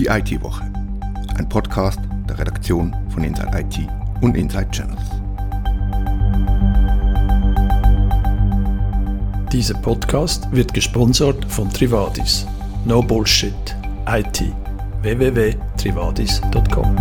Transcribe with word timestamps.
Die 0.00 0.06
IT-Woche. 0.06 0.64
Ein 1.36 1.46
Podcast 1.46 2.00
der 2.26 2.38
Redaktion 2.38 2.96
von 3.10 3.22
Inside 3.22 3.50
IT 3.52 3.86
und 4.22 4.34
Inside 4.34 4.70
Channels. 4.70 5.02
Dieser 9.52 9.74
Podcast 9.74 10.50
wird 10.52 10.72
gesponsert 10.72 11.44
von 11.52 11.68
Trivadis. 11.68 12.46
No 12.86 13.02
Bullshit. 13.02 13.52
IT. 14.08 14.42
www.trivadis.com 15.02 16.96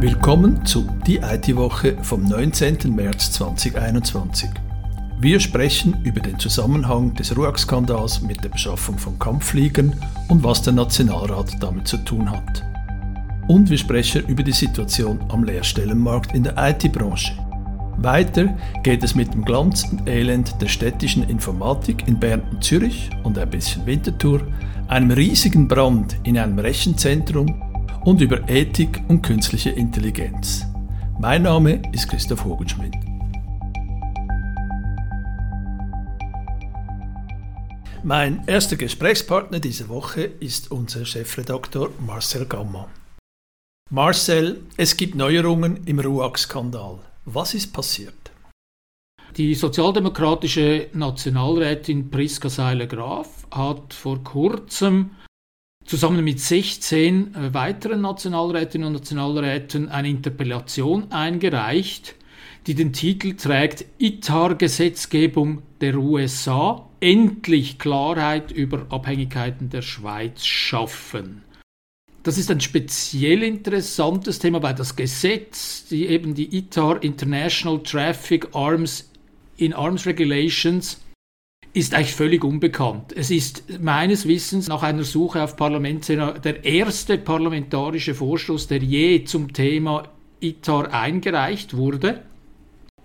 Willkommen 0.00 0.64
zu 0.64 0.88
Die 1.06 1.18
IT-Woche 1.18 1.98
vom 2.00 2.24
19. 2.24 2.78
März 2.86 3.32
2021. 3.32 4.48
Wir 5.20 5.40
sprechen 5.40 6.02
über 6.04 6.20
den 6.20 6.38
Zusammenhang 6.38 7.12
des 7.12 7.36
Ruag-Skandals 7.36 8.22
mit 8.22 8.42
der 8.42 8.48
Beschaffung 8.48 8.96
von 8.96 9.18
Kampffliegern 9.18 9.94
und 10.28 10.42
was 10.42 10.62
der 10.62 10.72
Nationalrat 10.72 11.62
damit 11.62 11.88
zu 11.88 11.98
tun 11.98 12.30
hat. 12.30 12.64
Und 13.46 13.68
wir 13.68 13.78
sprechen 13.78 14.26
über 14.26 14.42
die 14.42 14.52
Situation 14.52 15.20
am 15.28 15.44
Lehrstellenmarkt 15.44 16.34
in 16.34 16.44
der 16.44 16.54
IT-Branche. 16.56 17.32
Weiter 17.98 18.56
geht 18.82 19.04
es 19.04 19.14
mit 19.14 19.32
dem 19.34 19.44
Glanz 19.44 19.84
und 19.84 20.08
Elend 20.08 20.60
der 20.60 20.68
städtischen 20.68 21.22
Informatik 21.28 22.08
in 22.08 22.18
Bern 22.18 22.42
und 22.50 22.64
Zürich 22.64 23.10
und 23.22 23.38
ein 23.38 23.50
bisschen 23.50 23.86
Winterthur, 23.86 24.40
einem 24.88 25.10
riesigen 25.10 25.68
Brand 25.68 26.16
in 26.24 26.38
einem 26.38 26.58
Rechenzentrum 26.58 27.62
und 28.04 28.20
über 28.20 28.48
Ethik 28.48 29.02
und 29.08 29.22
künstliche 29.22 29.70
Intelligenz. 29.70 30.66
Mein 31.18 31.42
Name 31.42 31.80
ist 31.92 32.08
Christoph 32.08 32.44
Hogenschmidt. 32.44 32.94
Mein 38.06 38.46
erster 38.46 38.76
Gesprächspartner 38.76 39.60
diese 39.60 39.88
Woche 39.88 40.24
ist 40.38 40.70
unser 40.70 41.06
Chefredaktor 41.06 41.88
Marcel 42.06 42.44
Gamma. 42.44 42.86
Marcel, 43.90 44.60
es 44.76 44.98
gibt 44.98 45.14
Neuerungen 45.14 45.86
im 45.86 46.00
RUAG-Skandal. 46.00 46.98
Was 47.24 47.54
ist 47.54 47.72
passiert? 47.72 48.30
Die 49.38 49.54
sozialdemokratische 49.54 50.88
Nationalrätin 50.92 52.10
Priska 52.10 52.50
Seiler-Graf 52.50 53.46
hat 53.50 53.94
vor 53.94 54.22
kurzem 54.22 55.12
zusammen 55.86 56.22
mit 56.22 56.40
16 56.40 57.34
äh, 57.34 57.54
weiteren 57.54 58.02
Nationalrätinnen 58.02 58.88
und 58.88 58.92
Nationalräten 58.92 59.88
eine 59.88 60.10
Interpellation 60.10 61.10
eingereicht, 61.10 62.16
die 62.66 62.74
den 62.74 62.92
Titel 62.92 63.34
trägt 63.34 63.84
ITAR-Gesetzgebung 63.98 65.62
der 65.80 65.96
USA 65.96 66.88
endlich 67.00 67.78
Klarheit 67.78 68.50
über 68.50 68.86
Abhängigkeiten 68.88 69.68
der 69.68 69.82
Schweiz 69.82 70.44
schaffen. 70.44 71.42
Das 72.22 72.38
ist 72.38 72.50
ein 72.50 72.62
speziell 72.62 73.42
interessantes 73.42 74.38
Thema, 74.38 74.62
weil 74.62 74.74
das 74.74 74.96
Gesetz, 74.96 75.86
die 75.88 76.06
eben 76.06 76.34
die 76.34 76.56
ITAR 76.56 77.02
International 77.02 77.82
Traffic 77.82 78.48
Arms 78.54 79.10
in 79.58 79.74
Arms 79.74 80.06
Regulations 80.06 81.00
ist 81.74 81.92
eigentlich 81.92 82.14
völlig 82.14 82.44
unbekannt. 82.44 83.12
Es 83.14 83.30
ist 83.30 83.80
meines 83.80 84.26
Wissens 84.26 84.68
nach 84.68 84.82
einer 84.82 85.02
Suche 85.02 85.42
auf 85.42 85.56
Parlamentssenator 85.56 86.38
der 86.38 86.64
erste 86.64 87.18
parlamentarische 87.18 88.14
Vorstoß, 88.14 88.68
der 88.68 88.78
je 88.78 89.24
zum 89.24 89.52
Thema 89.52 90.08
ITAR 90.40 90.94
eingereicht 90.94 91.76
wurde. 91.76 92.22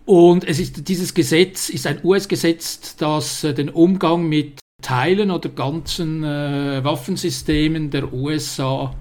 Und 0.09 0.43
es 0.43 0.59
ist, 0.59 0.87
dieses 0.89 1.13
Gesetz 1.13 1.69
ist 1.69 1.85
ein 1.85 2.03
US-Gesetz, 2.03 2.95
das 2.95 3.43
äh, 3.43 3.53
den 3.53 3.69
Umgang 3.69 4.27
mit 4.27 4.59
Teilen 4.81 5.29
oder 5.29 5.49
ganzen 5.49 6.23
äh, 6.23 6.83
Waffensystemen 6.83 7.91
der 7.91 8.11
USA 8.11 8.95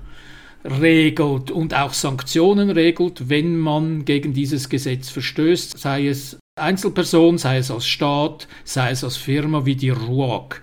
regelt 0.66 1.50
und 1.50 1.72
auch 1.72 1.94
Sanktionen 1.94 2.69
regelt, 2.69 3.31
wenn 3.31 3.56
man 3.56 4.05
gegen 4.05 4.34
dieses 4.34 4.69
Gesetz 4.69 5.09
verstößt, 5.09 5.78
sei 5.78 6.09
es 6.09 6.38
Einzelperson, 6.60 7.38
sei 7.38 7.56
es 7.56 7.71
als 7.71 7.87
Staat, 7.87 8.47
sei 8.65 8.91
es 8.91 9.03
als 9.03 9.16
Firma 9.16 9.65
wie 9.65 9.77
die 9.77 9.88
RUAG. 9.88 10.61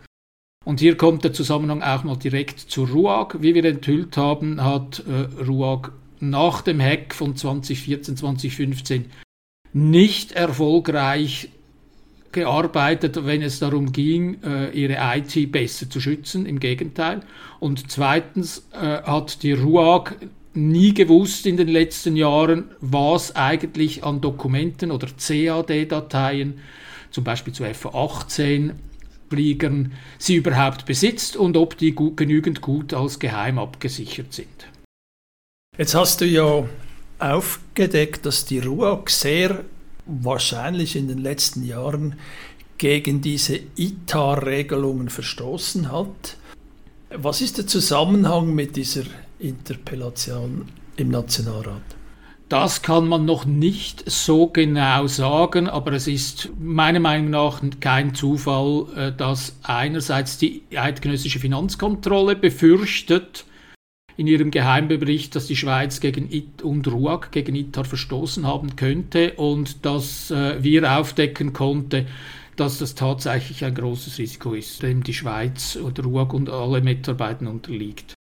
Und 0.64 0.80
hier 0.80 0.96
kommt 0.96 1.24
der 1.24 1.34
Zusammenhang 1.34 1.82
auch 1.82 2.04
noch 2.04 2.18
direkt 2.18 2.60
zu 2.60 2.84
RUAG. 2.84 3.42
Wie 3.42 3.56
wir 3.56 3.66
enthüllt 3.66 4.16
haben, 4.16 4.64
hat 4.64 5.04
äh, 5.08 5.44
RUAG 5.44 5.92
nach 6.20 6.62
dem 6.62 6.80
Hack 6.80 7.16
von 7.16 7.36
2014, 7.36 8.18
2015 8.18 9.06
nicht 9.76 10.32
erfolgreich 10.32 11.50
gearbeitet, 12.32 13.26
wenn 13.26 13.42
es 13.42 13.60
darum 13.60 13.92
ging, 13.92 14.42
äh, 14.42 14.70
ihre 14.72 14.98
IT 15.18 15.52
besser 15.52 15.90
zu 15.90 16.00
schützen, 16.00 16.46
im 16.46 16.60
Gegenteil. 16.62 17.20
Und 17.60 17.92
zweitens 17.92 18.68
äh, 18.72 19.02
hat 19.04 19.44
die 19.44 19.52
RUAG 19.52 20.16
nie 20.54 20.94
gewusst 20.94 21.46
in 21.46 21.58
den 21.58 21.68
letzten 21.68 22.16
Jahren, 22.16 22.72
was 22.80 23.36
eigentlich 23.36 24.06
an 24.06 24.22
Dokumenten 24.22 24.92
oder 24.92 25.08
CAD-Dateien, 25.08 26.60
zum 27.12 27.26
Beispiel 27.26 27.52
zu 27.52 27.66
F-18, 27.66 28.72
Fliegern, 29.30 29.92
sie 30.18 30.36
überhaupt 30.36 30.86
besitzt 30.86 31.36
und 31.36 31.58
ob 31.58 31.78
die 31.78 31.92
gut, 31.92 32.16
genügend 32.16 32.62
gut 32.62 32.94
als 32.94 33.20
geheim 33.20 33.60
abgesichert 33.60 34.32
sind. 34.32 34.68
Jetzt 35.78 35.96
hast 35.96 36.22
du 36.22 36.26
ja 36.26 36.64
aufgedeckt, 37.20 38.26
dass 38.26 38.46
die 38.46 38.60
RUAG 38.60 39.10
sehr 39.10 39.64
wahrscheinlich 40.06 40.96
in 40.96 41.08
den 41.08 41.20
letzten 41.20 41.64
Jahren 41.66 42.16
gegen 42.78 43.22
diese 43.22 43.60
ITAR-Regelungen 43.76 45.10
verstoßen 45.10 45.92
hat. 45.92 46.38
Was 47.10 47.42
ist 47.42 47.58
der 47.58 47.68
Zusammenhang 47.68 48.54
mit 48.54 48.76
dieser 48.76 49.04
Interpellation 49.40 50.68
im 50.98 51.10
Nationalrat? 51.10 51.82
Das 52.50 52.84
kann 52.84 53.08
man 53.08 53.26
noch 53.26 53.46
nicht 53.46 54.04
so 54.10 54.48
genau 54.48 55.08
sagen, 55.08 55.68
aber 55.68 55.94
es 55.94 56.08
ist 56.08 56.50
meiner 56.60 57.00
Meinung 57.00 57.32
nach 57.32 57.62
kein 57.80 58.14
Zufall, 58.14 58.86
äh, 58.96 59.12
dass 59.12 59.56
einerseits 59.64 60.38
die 60.38 60.62
eidgenössische 60.76 61.40
Finanzkontrolle 61.40 62.36
befürchtet, 62.36 63.46
in 64.18 64.28
ihrem 64.28 64.52
Geheimbericht, 64.52 65.36
dass 65.36 65.48
die 65.48 65.56
Schweiz 65.56 66.00
gegen 66.00 66.32
IT 66.32 66.62
und 66.62 66.88
RUAG 66.88 67.32
gegen 67.32 67.56
ITAR 67.56 67.86
verstoßen 67.86 68.48
haben 68.48 68.76
könnte 68.76 69.34
und 69.34 69.86
dass 69.86 70.32
äh, 70.32 70.64
wir 70.64 70.98
aufdecken 70.98 71.54
konnte, 71.54 72.06
dass 72.56 72.80
das 72.80 72.96
tatsächlich 72.96 73.66
ein 73.66 73.76
großes 73.76 74.18
Risiko 74.18 74.54
ist, 74.54 74.82
dem 74.82 75.04
die 75.04 75.14
Schweiz 75.14 75.76
oder 75.76 76.04
RUAG 76.04 76.34
und 76.34 76.50
alle 76.50 76.82
Mitarbeiter 76.82 77.50
unterliegt. 77.50 78.16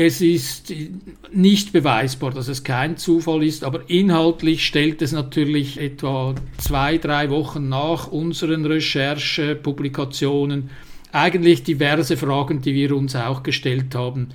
Es 0.00 0.20
ist 0.20 0.72
nicht 1.32 1.72
beweisbar, 1.72 2.30
dass 2.30 2.46
es 2.46 2.62
kein 2.62 2.96
Zufall 2.96 3.42
ist, 3.42 3.64
aber 3.64 3.90
inhaltlich 3.90 4.64
stellt 4.64 5.02
es 5.02 5.10
natürlich 5.10 5.80
etwa 5.80 6.36
zwei, 6.56 6.98
drei 6.98 7.30
Wochen 7.30 7.68
nach 7.68 8.06
unseren 8.06 8.64
Recherchepublikationen 8.64 10.70
eigentlich 11.10 11.64
diverse 11.64 12.16
Fragen, 12.16 12.60
die 12.60 12.74
wir 12.74 12.96
uns 12.96 13.16
auch 13.16 13.42
gestellt 13.42 13.96
haben, 13.96 14.28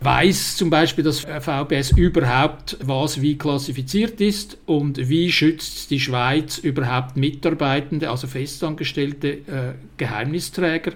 weiß 0.00 0.56
zum 0.56 0.70
Beispiel 0.70 1.04
das 1.04 1.20
VBS 1.20 1.92
überhaupt, 1.92 2.76
was 2.82 3.22
wie 3.22 3.38
klassifiziert 3.38 4.20
ist 4.20 4.58
und 4.66 5.08
wie 5.08 5.30
schützt 5.32 5.90
die 5.90 6.00
Schweiz 6.00 6.58
überhaupt 6.58 7.16
Mitarbeitende, 7.16 8.10
also 8.10 8.26
festangestellte 8.26 9.28
äh, 9.28 9.74
Geheimnisträger 9.96 10.92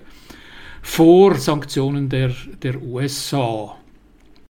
vor 0.82 1.36
Sanktionen 1.36 2.08
der, 2.08 2.32
der 2.62 2.82
USA. 2.82 3.76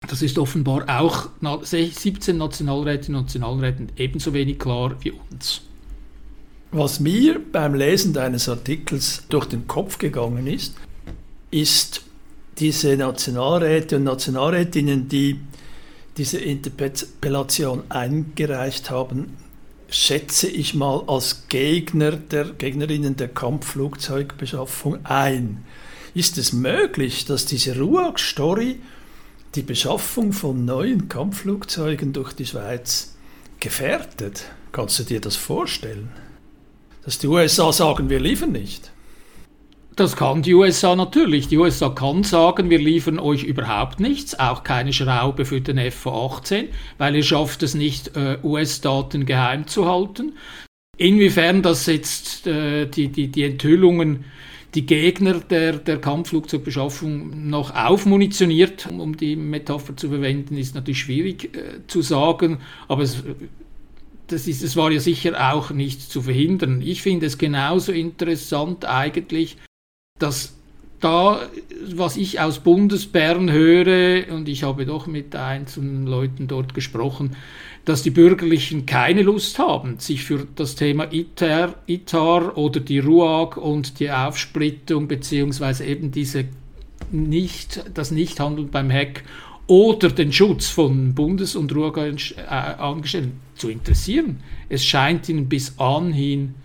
Das 0.08 0.22
ist 0.22 0.38
offenbar 0.38 0.86
auch 0.88 1.30
17 1.62 2.38
Nationalrätinnen 2.38 3.20
und 3.20 3.26
Nationalräten 3.26 3.92
ebenso 3.98 4.34
wenig 4.34 4.60
klar 4.60 4.96
wie 5.02 5.12
uns. 5.12 5.62
Was 6.72 7.00
mir 7.00 7.40
beim 7.52 7.74
Lesen 7.74 8.14
deines 8.14 8.50
Artikels 8.50 9.24
durch 9.30 9.46
den 9.46 9.66
Kopf 9.68 9.98
gegangen 9.98 10.46
ist, 10.46 10.76
ist, 11.50 12.04
diese 12.58 12.96
Nationalräte 12.96 13.98
und 13.98 14.04
Nationalrätinnen, 14.04 15.10
die 15.10 15.40
diese 16.18 16.38
Interpellation 16.38 17.84
eingereicht 17.90 18.90
haben, 18.90 19.38
schätze 19.90 20.48
ich 20.48 20.74
mal 20.74 21.04
als 21.08 21.48
Gegner 21.50 22.12
der 22.12 22.46
Gegnerinnen 22.46 23.16
der 23.18 23.28
Kampfflugzeugbeschaffung 23.28 25.06
ein. 25.06 25.64
Ist 26.14 26.38
es 26.38 26.54
möglich, 26.54 27.26
dass 27.26 27.46
diese 27.46 27.78
RUAG-Story 27.78 28.80
die 29.56 29.62
Beschaffung 29.62 30.34
von 30.34 30.66
neuen 30.66 31.10
Kampfflugzeugen 31.10 32.14
durch 32.14 32.34
die 32.34 32.46
Schweiz 32.46 33.16
gefährdet? 33.60 34.46
Kannst 34.72 35.00
du 35.00 35.04
dir 35.04 35.20
das 35.22 35.36
vorstellen? 35.36 36.10
Dass 37.04 37.20
die 37.20 37.28
USA 37.28 37.72
sagen, 37.72 38.10
wir 38.10 38.20
liefern 38.20 38.54
nicht? 38.54 38.92
Das 39.96 40.18
kann 40.18 40.42
die 40.42 40.54
USA 40.54 40.94
natürlich. 40.96 41.48
Die 41.48 41.58
USA 41.58 41.90
kann 41.90 42.24
sagen, 42.24 42.70
wir 42.70 42.80
liefern 42.80 43.18
euch 43.18 43.44
überhaupt 43.44 44.02
nichts, 44.02 44.38
auch 44.38 44.64
keine 44.64 44.92
Schraube 44.92 45.46
für 45.46 45.62
den 45.62 45.78
F-18, 45.78 46.66
weil 46.98 47.16
ihr 47.16 47.24
schafft 47.24 47.64
es 47.64 47.76
nicht, 47.76 48.16
äh, 48.18 48.38
US-Daten 48.44 49.26
geheim 49.26 49.68
zu 49.68 49.88
halten. 49.88 50.34
Inwiefern 50.98 51.62
das 51.62 51.86
jetzt 51.86 52.46
äh, 52.46 52.88
die, 52.88 53.08
die, 53.08 53.30
die 53.30 53.44
Enthüllungen, 53.44 54.26
die 54.76 54.86
Gegner 54.86 55.36
der, 55.40 55.78
der 55.78 56.02
Kampfflugzeugbeschaffung 56.02 57.50
noch 57.50 57.74
aufmunitioniert, 57.74 58.88
um 58.88 59.16
die 59.16 59.38
Metapher 59.38 59.96
zu 59.96 60.10
verwenden, 60.10 60.58
ist 60.58 60.76
natürlich 60.76 61.00
schwierig 61.00 61.56
äh, 61.56 61.88
zu 61.88 62.02
sagen, 62.02 62.60
aber 62.90 63.04
es, 63.04 63.24
das, 64.28 64.46
ist, 64.48 64.62
das 64.62 64.76
war 64.76 64.92
ja 64.92 65.00
sicher 65.00 65.54
auch 65.54 65.72
nicht 65.72 66.02
zu 66.02 66.22
verhindern. 66.22 66.82
Ich 66.82 67.02
finde 67.02 67.28
es 67.28 67.38
genauso 67.38 67.94
interessant 67.94 68.84
eigentlich, 68.84 69.56
dass 70.20 70.56
da, 71.02 71.42
was 71.94 72.16
ich 72.16 72.40
aus 72.40 72.60
Bundesbern 72.60 73.52
höre, 73.52 74.32
und 74.34 74.48
ich 74.48 74.64
habe 74.64 74.86
doch 74.86 75.08
mit 75.08 75.36
einzelnen 75.36 76.08
Leuten 76.08 76.48
dort 76.48 76.74
gesprochen, 76.74 77.36
dass 77.84 78.02
die 78.02 78.12
Bürgerlichen 78.12 78.86
keine 78.86 79.24
Lust 79.24 79.60
haben, 79.60 80.00
sich 80.00 80.24
für 80.24 80.48
das 80.56 80.76
Thema 80.76 81.12
ITER, 81.12 81.76
ITAR 81.86 82.58
oder 82.58 82.80
die 82.80 83.00
RUAG 83.00 83.58
und 83.58 84.00
die 84.00 84.10
Aufsplittung 84.10 85.10
beziehungsweise 85.10 85.86
eben 85.86 86.12
diese 86.12 86.46
nicht, 87.12 87.84
das 87.94 88.12
Nichthandeln 88.12 88.70
beim 88.70 88.90
Heck 88.90 89.26
oder 89.68 90.10
den 90.10 90.32
Schutz 90.32 90.70
von 90.70 91.14
Bundes- 91.14 91.58
und 91.58 91.76
RUAG-Angestellten 91.76 93.42
zu 93.56 93.70
interessieren. 93.70 94.40
Es 94.70 94.86
scheint 94.86 95.28
ihnen 95.28 95.50
bis 95.50 95.78
anhin 95.78 96.56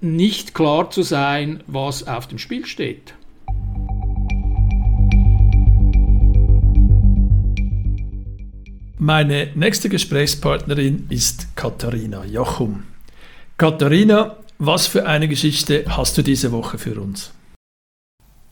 nicht 0.00 0.54
klar 0.54 0.90
zu 0.90 1.02
sein, 1.02 1.62
was 1.66 2.06
auf 2.06 2.26
dem 2.26 2.38
Spiel 2.38 2.66
steht. 2.66 3.14
Meine 8.98 9.48
nächste 9.54 9.88
Gesprächspartnerin 9.88 11.06
ist 11.08 11.56
Katharina 11.56 12.24
Jochum. 12.24 12.84
Katharina, 13.56 14.36
was 14.58 14.86
für 14.86 15.06
eine 15.06 15.26
Geschichte 15.26 15.84
hast 15.88 16.18
du 16.18 16.22
diese 16.22 16.52
Woche 16.52 16.76
für 16.76 17.00
uns? 17.00 17.32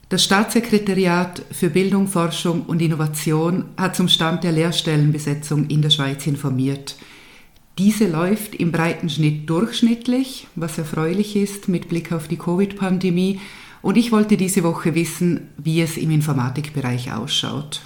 Das 0.09 0.23
Staatssekretariat 0.23 1.43
für 1.51 1.69
Bildung, 1.69 2.07
Forschung 2.07 2.63
und 2.63 2.81
Innovation 2.81 3.65
hat 3.77 3.95
zum 3.95 4.07
Stand 4.07 4.43
der 4.43 4.51
Lehrstellenbesetzung 4.51 5.67
in 5.67 5.83
der 5.83 5.91
Schweiz 5.91 6.25
informiert. 6.25 6.95
Diese 7.79 8.07
läuft 8.07 8.55
im 8.55 8.73
breiten 8.73 9.07
Schnitt 9.09 9.49
durchschnittlich, 9.49 10.47
was 10.55 10.77
erfreulich 10.77 11.37
ist 11.37 11.69
mit 11.69 11.87
Blick 11.87 12.11
auf 12.11 12.27
die 12.27 12.35
Covid-Pandemie. 12.35 13.39
Und 13.81 13.95
ich 13.95 14.11
wollte 14.11 14.35
diese 14.35 14.63
Woche 14.63 14.95
wissen, 14.95 15.47
wie 15.55 15.79
es 15.79 15.95
im 15.95 16.11
Informatikbereich 16.11 17.13
ausschaut. 17.13 17.79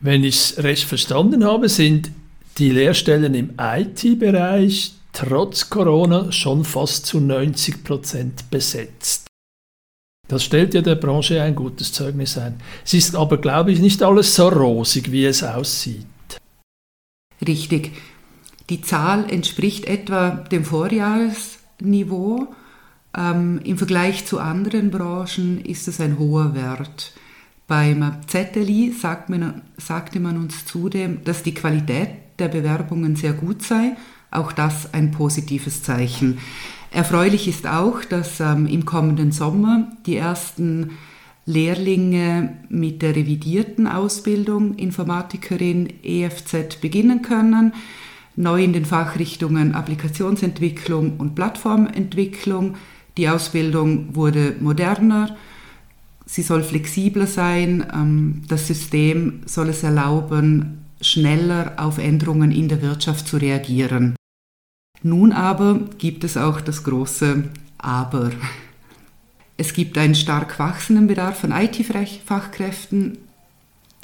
Wenn 0.00 0.24
ich 0.24 0.36
es 0.36 0.64
recht 0.64 0.84
verstanden 0.84 1.44
habe, 1.44 1.68
sind 1.68 2.10
die 2.56 2.70
Lehrstellen 2.70 3.34
im 3.34 3.50
IT-Bereich 3.58 4.94
trotz 5.12 5.68
Corona 5.68 6.32
schon 6.32 6.64
fast 6.64 7.04
zu 7.04 7.20
90 7.20 7.84
Prozent 7.84 8.50
besetzt. 8.50 9.26
Das 10.28 10.42
stellt 10.42 10.72
ja 10.72 10.80
der 10.80 10.94
Branche 10.94 11.42
ein 11.42 11.54
gutes 11.54 11.92
Zeugnis 11.92 12.38
ein. 12.38 12.62
Es 12.82 12.94
ist 12.94 13.14
aber, 13.14 13.36
glaube 13.36 13.72
ich, 13.72 13.80
nicht 13.80 14.02
alles 14.02 14.34
so 14.34 14.48
rosig, 14.48 15.12
wie 15.12 15.26
es 15.26 15.42
aussieht. 15.42 16.06
Richtig. 17.46 17.90
Die 18.72 18.80
Zahl 18.80 19.30
entspricht 19.30 19.84
etwa 19.84 20.30
dem 20.30 20.64
Vorjahresniveau. 20.64 22.54
Ähm, 23.14 23.60
Im 23.64 23.76
Vergleich 23.76 24.24
zu 24.24 24.38
anderen 24.40 24.90
Branchen 24.90 25.62
ist 25.62 25.88
es 25.88 26.00
ein 26.00 26.18
hoher 26.18 26.54
Wert. 26.54 27.12
Beim 27.66 28.14
ZLI 28.26 28.94
sagt 28.98 29.28
man, 29.28 29.60
sagte 29.76 30.20
man 30.20 30.38
uns 30.38 30.64
zudem, 30.64 31.22
dass 31.22 31.42
die 31.42 31.52
Qualität 31.52 32.08
der 32.38 32.48
Bewerbungen 32.48 33.14
sehr 33.14 33.34
gut 33.34 33.60
sei. 33.62 33.94
Auch 34.30 34.52
das 34.52 34.94
ein 34.94 35.10
positives 35.10 35.82
Zeichen. 35.82 36.38
Erfreulich 36.90 37.48
ist 37.48 37.66
auch, 37.66 38.02
dass 38.06 38.40
ähm, 38.40 38.66
im 38.66 38.86
kommenden 38.86 39.32
Sommer 39.32 39.92
die 40.06 40.16
ersten 40.16 40.92
Lehrlinge 41.44 42.56
mit 42.70 43.02
der 43.02 43.16
revidierten 43.16 43.86
Ausbildung 43.86 44.76
Informatikerin 44.76 45.92
EFZ 46.02 46.80
beginnen 46.80 47.20
können. 47.20 47.74
Neu 48.36 48.64
in 48.64 48.72
den 48.72 48.84
Fachrichtungen 48.84 49.74
Applikationsentwicklung 49.74 51.18
und 51.18 51.34
Plattformentwicklung. 51.34 52.76
Die 53.16 53.28
Ausbildung 53.28 54.14
wurde 54.14 54.56
moderner 54.60 55.36
sie 56.32 56.42
soll 56.42 56.62
flexibler 56.62 57.26
sein, 57.26 57.86
ähm, 57.92 58.42
das 58.48 58.66
System 58.66 59.42
soll 59.44 59.68
es 59.68 59.82
erlauben, 59.82 60.84
schneller 61.00 61.74
auf 61.76 61.98
Änderungen 61.98 62.50
in 62.50 62.68
der 62.68 62.80
Wirtschaft 62.80 63.28
zu 63.28 63.36
reagieren. 63.36 64.16
Nun 65.02 65.32
aber 65.32 65.80
gibt 65.98 66.24
es 66.24 66.36
auch 66.36 66.60
das 66.60 66.84
große 66.84 67.44
Aber. 67.76 68.30
Es 69.56 69.74
gibt 69.74 69.98
einen 69.98 70.14
stark 70.14 70.58
wachsenden 70.58 71.08
Bedarf 71.08 71.44
an 71.44 71.52
IT-Fachkräften. 71.52 73.18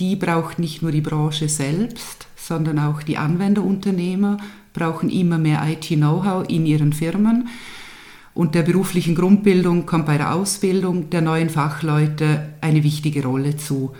Die 0.00 0.16
braucht 0.16 0.58
nicht 0.58 0.82
nur 0.82 0.92
die 0.92 1.00
Branche 1.00 1.48
selbst, 1.48 2.28
sondern 2.36 2.78
auch 2.78 3.02
die 3.02 3.18
Anwenderunternehmer 3.18 4.38
brauchen 4.72 5.10
immer 5.10 5.38
mehr 5.38 5.66
IT-Know-how 5.68 6.48
in 6.48 6.66
ihren 6.66 6.92
Firmen 6.92 7.48
und 8.38 8.54
der 8.54 8.62
beruflichen 8.62 9.16
Grundbildung 9.16 9.84
kommt 9.84 10.06
bei 10.06 10.16
der 10.16 10.32
Ausbildung 10.32 11.10
der 11.10 11.22
neuen 11.22 11.50
Fachleute 11.50 12.50
eine 12.60 12.84
wichtige 12.84 13.24
Rolle 13.24 13.56
zu. 13.56 13.92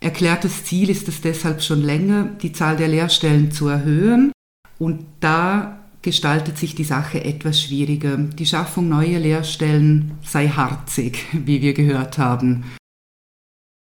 Erklärtes 0.00 0.64
Ziel 0.64 0.90
ist 0.90 1.06
es 1.06 1.20
deshalb 1.20 1.62
schon 1.62 1.82
länger, 1.82 2.24
die 2.42 2.50
Zahl 2.50 2.76
der 2.76 2.88
Lehrstellen 2.88 3.52
zu 3.52 3.68
erhöhen 3.68 4.32
und 4.80 5.04
da 5.20 5.78
gestaltet 6.02 6.58
sich 6.58 6.74
die 6.74 6.82
Sache 6.82 7.24
etwas 7.24 7.62
schwieriger. 7.62 8.16
Die 8.16 8.46
Schaffung 8.46 8.88
neuer 8.88 9.20
Lehrstellen 9.20 10.12
sei 10.24 10.48
harzig, 10.48 11.26
wie 11.32 11.62
wir 11.62 11.74
gehört 11.74 12.18
haben. 12.18 12.64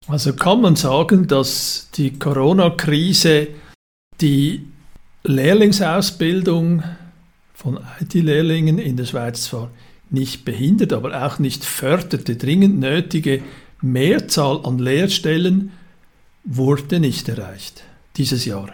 Also 0.10 0.34
kann 0.34 0.62
man 0.62 0.76
sagen, 0.76 1.28
dass 1.28 1.90
die 1.94 2.18
Corona-Krise 2.18 3.50
die 4.20 4.66
Lehrlingsausbildung 5.24 6.82
von 7.54 7.80
IT-Lehrlingen 8.02 8.80
in 8.80 8.98
der 8.98 9.06
Schweiz 9.06 9.44
zwar 9.44 9.70
nicht 10.10 10.46
behindert, 10.46 10.94
aber 10.94 11.26
auch 11.26 11.38
nicht 11.38 11.64
fördert. 11.64 12.28
Die 12.28 12.40
dringend 12.40 12.80
nötige 12.80 13.44
Mehrzahl 13.82 14.66
an 14.66 14.80
Lehrstellen 14.80 15.74
wurde 16.44 17.00
nicht 17.00 17.30
erreicht 17.30 17.84
dieses 18.18 18.46
Jahr. 18.46 18.70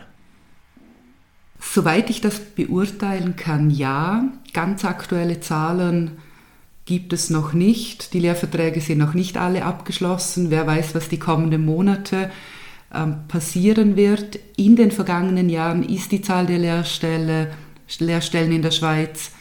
Soweit 1.60 2.10
ich 2.10 2.22
das 2.22 2.40
beurteilen 2.40 3.36
kann, 3.36 3.70
ja. 3.72 4.24
Ganz 4.54 4.86
aktuelle 4.86 5.42
Zahlen 5.42 6.12
gibt 6.86 7.14
es 7.14 7.30
noch 7.30 7.54
nicht. 7.54 8.14
Die 8.14 8.20
Lehrverträge 8.20 8.80
sind 8.80 9.00
noch 9.00 9.14
nicht 9.14 9.38
alle 9.38 9.66
abgeschlossen. 9.66 10.52
Wer 10.52 10.68
weiß, 10.68 10.96
was 10.96 11.10
die 11.10 11.20
kommenden 11.20 11.66
Monate 11.66 12.32
ähm, 12.94 13.28
passieren 13.28 13.96
wird. 13.96 14.40
In 14.56 14.76
den 14.76 14.92
vergangenen 14.92 15.50
Jahren 15.50 15.84
ist 15.84 16.12
die 16.12 16.22
Zahl 16.22 16.46
der 16.46 16.60
Lehrstellen 16.60 17.48
Lehrstellen 18.00 18.52
in 18.52 18.64
der 18.64 18.72
Schweiz 18.72 19.32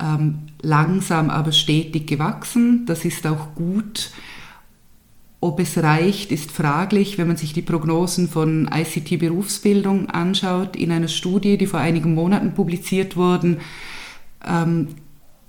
ähm, 0.00 0.46
langsam 0.60 1.30
aber 1.30 1.52
stetig 1.52 2.06
gewachsen. 2.06 2.84
Das 2.86 3.04
ist 3.04 3.26
auch 3.26 3.54
gut. 3.54 4.10
Ob 5.40 5.58
es 5.58 5.76
reicht, 5.78 6.30
ist 6.30 6.52
fraglich, 6.52 7.18
wenn 7.18 7.26
man 7.26 7.36
sich 7.36 7.52
die 7.52 7.62
Prognosen 7.62 8.28
von 8.28 8.70
ICT 8.72 9.18
Berufsbildung 9.18 10.08
anschaut. 10.08 10.76
In 10.76 10.92
einer 10.92 11.08
Studie, 11.08 11.58
die 11.58 11.66
vor 11.66 11.80
einigen 11.80 12.14
Monaten 12.14 12.54
publiziert 12.54 13.16
wurde, 13.16 13.58
ähm, 14.46 14.88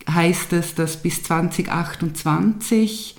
heißt 0.09 0.53
es, 0.53 0.75
dass 0.75 0.97
bis 0.97 1.23
2028 1.23 3.15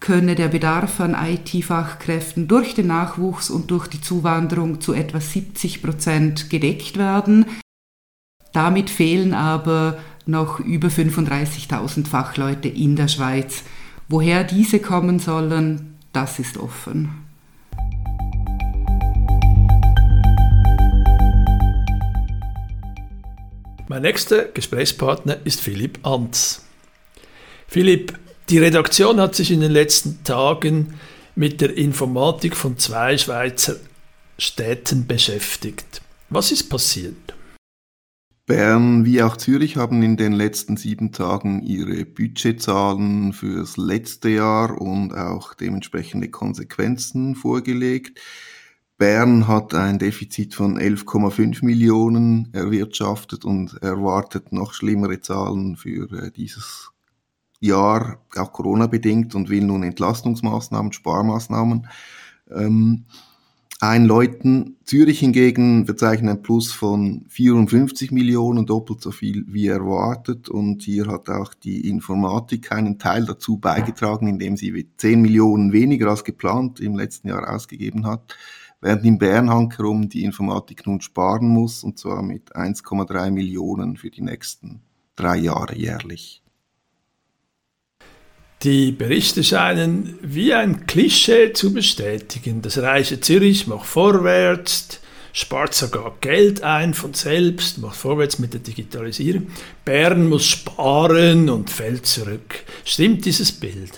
könne 0.00 0.34
der 0.34 0.48
Bedarf 0.48 1.00
an 1.00 1.14
IT-Fachkräften 1.14 2.46
durch 2.48 2.74
den 2.74 2.86
Nachwuchs 2.86 3.50
und 3.50 3.70
durch 3.70 3.88
die 3.88 4.00
Zuwanderung 4.00 4.80
zu 4.80 4.92
etwa 4.92 5.20
70 5.20 5.82
Prozent 5.82 6.50
gedeckt 6.50 6.96
werden. 6.96 7.46
Damit 8.52 8.90
fehlen 8.90 9.34
aber 9.34 9.98
noch 10.26 10.60
über 10.60 10.88
35.000 10.88 12.06
Fachleute 12.06 12.68
in 12.68 12.96
der 12.96 13.08
Schweiz. 13.08 13.64
Woher 14.08 14.44
diese 14.44 14.78
kommen 14.78 15.18
sollen, 15.18 15.98
das 16.12 16.38
ist 16.38 16.58
offen. 16.58 17.27
Mein 23.90 24.02
nächster 24.02 24.44
Gesprächspartner 24.44 25.38
ist 25.44 25.62
Philipp 25.62 26.06
Anz. 26.06 26.62
Philipp, 27.66 28.18
die 28.50 28.58
Redaktion 28.58 29.18
hat 29.18 29.34
sich 29.34 29.50
in 29.50 29.62
den 29.62 29.72
letzten 29.72 30.22
Tagen 30.24 31.00
mit 31.34 31.62
der 31.62 31.74
Informatik 31.74 32.54
von 32.54 32.76
zwei 32.76 33.16
Schweizer 33.16 33.76
Städten 34.36 35.06
beschäftigt. 35.06 36.02
Was 36.28 36.52
ist 36.52 36.68
passiert? 36.68 37.34
Bern 38.44 39.06
wie 39.06 39.22
auch 39.22 39.38
Zürich 39.38 39.78
haben 39.78 40.02
in 40.02 40.18
den 40.18 40.32
letzten 40.32 40.76
sieben 40.76 41.12
Tagen 41.12 41.62
ihre 41.62 42.04
Budgetzahlen 42.04 43.32
fürs 43.32 43.78
letzte 43.78 44.28
Jahr 44.28 44.78
und 44.78 45.14
auch 45.14 45.54
dementsprechende 45.54 46.28
Konsequenzen 46.28 47.34
vorgelegt. 47.34 48.20
Bern 48.98 49.46
hat 49.46 49.74
ein 49.74 50.00
Defizit 50.00 50.56
von 50.56 50.76
11,5 50.76 51.64
Millionen 51.64 52.48
erwirtschaftet 52.52 53.44
und 53.44 53.80
erwartet 53.80 54.52
noch 54.52 54.72
schlimmere 54.72 55.20
Zahlen 55.20 55.76
für 55.76 56.10
äh, 56.12 56.30
dieses 56.32 56.90
Jahr, 57.60 58.20
auch 58.36 58.52
Corona-bedingt, 58.52 59.36
und 59.36 59.50
will 59.50 59.64
nun 59.64 59.84
Entlastungsmaßnahmen, 59.84 60.92
Sparmaßnahmen 60.92 61.86
ähm, 62.50 63.04
einläuten. 63.80 64.76
Zürich 64.84 65.20
hingegen 65.20 65.86
verzeichnet 65.86 66.38
ein 66.38 66.42
Plus 66.42 66.72
von 66.72 67.24
54 67.28 68.10
Millionen, 68.10 68.66
doppelt 68.66 69.00
so 69.00 69.12
viel 69.12 69.44
wie 69.46 69.68
erwartet. 69.68 70.48
Und 70.48 70.82
hier 70.82 71.06
hat 71.06 71.28
auch 71.28 71.54
die 71.54 71.88
Informatik 71.88 72.72
einen 72.72 72.98
Teil 72.98 73.26
dazu 73.26 73.58
beigetragen, 73.58 74.26
indem 74.26 74.56
sie 74.56 74.88
10 74.96 75.20
Millionen 75.20 75.72
weniger 75.72 76.08
als 76.10 76.24
geplant 76.24 76.80
im 76.80 76.96
letzten 76.96 77.28
Jahr 77.28 77.48
ausgegeben 77.54 78.06
hat. 78.06 78.36
Während 78.80 79.04
in 79.04 79.18
Bern 79.18 79.48
herum 79.50 80.08
die 80.08 80.22
Informatik 80.22 80.86
nun 80.86 81.00
sparen 81.00 81.48
muss, 81.48 81.82
und 81.82 81.98
zwar 81.98 82.22
mit 82.22 82.54
1,3 82.54 83.30
Millionen 83.30 83.96
für 83.96 84.10
die 84.10 84.22
nächsten 84.22 84.82
drei 85.16 85.36
Jahre 85.36 85.76
jährlich. 85.76 86.42
Die 88.62 88.92
Berichte 88.92 89.44
scheinen 89.44 90.18
wie 90.22 90.52
ein 90.52 90.86
Klischee 90.86 91.52
zu 91.52 91.72
bestätigen. 91.72 92.62
Das 92.62 92.78
reiche 92.78 93.20
Zürich 93.20 93.66
macht 93.68 93.86
vorwärts, 93.86 95.00
spart 95.32 95.74
sogar 95.74 96.16
Geld 96.20 96.62
ein 96.62 96.94
von 96.94 97.14
selbst, 97.14 97.78
macht 97.78 97.96
vorwärts 97.96 98.40
mit 98.40 98.54
der 98.54 98.60
Digitalisierung. 98.60 99.48
Bern 99.84 100.28
muss 100.28 100.46
sparen 100.46 101.50
und 101.50 101.70
fällt 101.70 102.06
zurück. 102.06 102.64
Stimmt 102.84 103.24
dieses 103.24 103.52
Bild? 103.52 103.92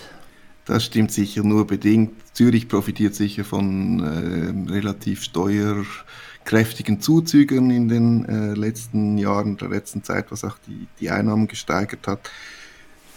Das 0.65 0.85
stimmt 0.85 1.11
sicher 1.11 1.43
nur 1.43 1.65
bedingt. 1.65 2.11
Zürich 2.33 2.67
profitiert 2.67 3.15
sicher 3.15 3.43
von 3.43 3.99
äh, 3.99 4.71
relativ 4.71 5.23
steuerkräftigen 5.23 7.01
Zuzügen 7.01 7.71
in 7.71 7.87
den 7.87 8.25
äh, 8.25 8.53
letzten 8.53 9.17
Jahren, 9.17 9.57
der 9.57 9.69
letzten 9.69 10.03
Zeit, 10.03 10.31
was 10.31 10.43
auch 10.43 10.57
die, 10.67 10.87
die 10.99 11.09
Einnahmen 11.09 11.47
gesteigert 11.47 12.07
hat. 12.07 12.29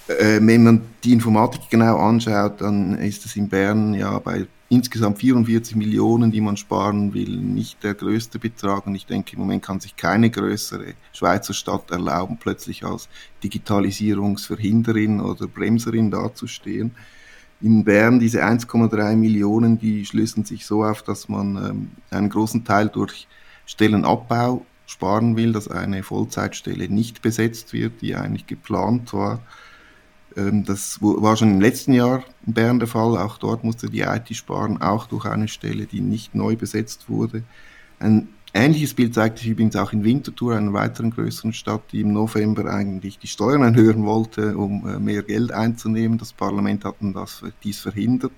Äh, 0.08 0.40
wenn 0.42 0.64
man 0.64 0.82
die 1.02 1.12
Informatik 1.12 1.62
genau 1.70 1.98
anschaut, 1.98 2.60
dann 2.60 2.98
ist 2.98 3.24
es 3.26 3.36
in 3.36 3.48
Bern 3.48 3.94
ja 3.94 4.18
bei 4.18 4.46
insgesamt 4.68 5.18
44 5.18 5.76
Millionen, 5.76 6.32
die 6.32 6.40
man 6.40 6.56
sparen 6.56 7.14
will, 7.14 7.36
nicht 7.36 7.82
der 7.84 7.94
größte 7.94 8.38
Betrag. 8.38 8.86
Und 8.86 8.94
ich 8.94 9.06
denke, 9.06 9.34
im 9.34 9.40
Moment 9.40 9.62
kann 9.62 9.80
sich 9.80 9.96
keine 9.96 10.30
größere 10.30 10.94
Schweizer 11.12 11.54
Stadt 11.54 11.90
erlauben, 11.90 12.38
plötzlich 12.38 12.84
als 12.84 13.08
Digitalisierungsverhinderin 13.42 15.20
oder 15.20 15.46
Bremserin 15.46 16.10
dazustehen. 16.10 16.92
In 17.64 17.82
Bern 17.82 18.20
diese 18.20 18.44
1,3 18.44 19.16
Millionen, 19.16 19.78
die 19.78 20.04
schlüsseln 20.04 20.44
sich 20.44 20.66
so 20.66 20.84
auf, 20.84 21.02
dass 21.02 21.30
man 21.30 21.56
ähm, 21.56 21.90
einen 22.10 22.28
großen 22.28 22.64
Teil 22.64 22.88
durch 22.88 23.26
Stellenabbau 23.64 24.66
sparen 24.86 25.36
will, 25.36 25.52
dass 25.52 25.68
eine 25.68 26.02
Vollzeitstelle 26.02 26.90
nicht 26.90 27.22
besetzt 27.22 27.72
wird, 27.72 28.02
die 28.02 28.14
eigentlich 28.14 28.46
geplant 28.46 29.14
war 29.14 29.40
ähm, 30.36 30.64
das 30.64 30.98
war 31.00 31.36
schon 31.36 31.52
im 31.52 31.60
letzten 31.60 31.92
Jahr 31.92 32.24
in 32.44 32.54
Bern 32.54 32.78
der 32.80 32.88
Fall. 32.88 33.16
Auch 33.16 33.38
dort 33.38 33.64
musste 33.64 33.88
die 33.88 34.00
IT 34.00 34.34
sparen, 34.34 34.82
auch 34.82 35.06
durch 35.06 35.24
eine 35.26 35.48
Stelle, 35.48 35.86
die 35.86 36.00
nicht 36.00 36.34
neu 36.34 36.56
besetzt 36.56 37.08
wurde. 37.08 37.44
Ein 38.00 38.28
ähnliches 38.54 38.94
Bild 38.94 39.14
zeigt 39.14 39.38
sich 39.38 39.48
übrigens 39.48 39.76
auch 39.76 39.92
in 39.92 40.04
Winterthur, 40.04 40.56
einer 40.56 40.72
weiteren 40.72 41.10
größeren 41.10 41.52
Stadt, 41.52 41.82
die 41.92 42.00
im 42.00 42.12
November 42.12 42.72
eigentlich 42.72 43.18
die 43.18 43.26
Steuern 43.26 43.62
erhöhen 43.62 44.04
wollte, 44.06 44.56
um 44.56 44.88
äh, 44.88 44.98
mehr 44.98 45.22
Geld 45.22 45.52
einzunehmen. 45.52 46.18
Das 46.18 46.32
Parlament 46.32 46.84
hat 46.84 46.96
das, 47.00 47.42
dies 47.62 47.80
verhindert 47.80 48.32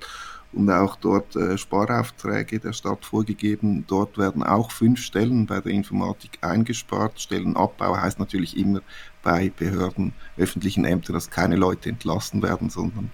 und 0.52 0.70
auch 0.70 0.96
dort 0.96 1.36
äh, 1.36 1.58
Sparaufträge 1.58 2.58
der 2.58 2.72
Stadt 2.72 3.04
vorgegeben. 3.04 3.84
Dort 3.86 4.16
werden 4.16 4.42
auch 4.42 4.70
fünf 4.70 5.00
Stellen 5.00 5.46
bei 5.46 5.60
der 5.60 5.72
Informatik 5.72 6.38
eingespart. 6.40 7.20
Stellenabbau 7.20 7.96
heißt 7.96 8.18
natürlich 8.18 8.56
immer 8.56 8.80
bei 9.22 9.52
Behörden, 9.56 10.14
öffentlichen 10.36 10.84
Ämtern, 10.84 11.14
dass 11.14 11.30
keine 11.30 11.56
Leute 11.56 11.90
entlassen 11.90 12.42
werden, 12.42 12.70
sondern 12.70 13.10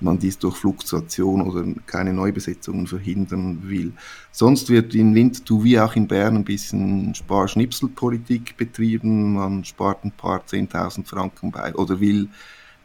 man 0.00 0.18
dies 0.18 0.38
durch 0.38 0.56
Fluktuation 0.56 1.42
oder 1.42 1.64
keine 1.86 2.12
Neubesetzungen 2.12 2.86
verhindern 2.86 3.68
will. 3.68 3.92
Sonst 4.32 4.70
wird 4.70 4.94
in 4.94 5.14
Winterthur 5.14 5.64
wie 5.64 5.80
auch 5.80 5.94
in 5.96 6.08
Bern 6.08 6.36
ein 6.36 6.44
bisschen 6.44 7.14
Sparschnipselpolitik 7.14 8.56
betrieben. 8.56 9.34
Man 9.34 9.64
spart 9.64 10.04
ein 10.04 10.12
paar 10.12 10.40
10.000 10.40 11.06
Franken 11.06 11.50
bei 11.50 11.74
oder 11.74 12.00
will 12.00 12.28